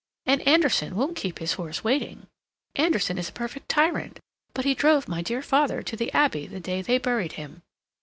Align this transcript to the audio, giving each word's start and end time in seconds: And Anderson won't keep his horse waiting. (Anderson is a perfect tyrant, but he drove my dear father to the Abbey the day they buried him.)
And 0.25 0.41
Anderson 0.47 0.95
won't 0.95 1.15
keep 1.15 1.37
his 1.37 1.53
horse 1.53 1.83
waiting. 1.83 2.25
(Anderson 2.75 3.19
is 3.19 3.29
a 3.29 3.33
perfect 3.33 3.69
tyrant, 3.69 4.19
but 4.55 4.65
he 4.65 4.73
drove 4.73 5.07
my 5.07 5.21
dear 5.21 5.43
father 5.43 5.83
to 5.83 5.95
the 5.95 6.11
Abbey 6.11 6.47
the 6.47 6.59
day 6.59 6.81
they 6.81 6.97
buried 6.97 7.33
him.) 7.33 7.61